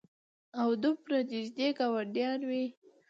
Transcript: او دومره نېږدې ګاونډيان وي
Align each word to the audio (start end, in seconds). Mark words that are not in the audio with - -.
او 0.61 0.69
دومره 0.83 1.17
نېږدې 1.29 1.67
ګاونډيان 1.77 2.39
وي 2.49 2.65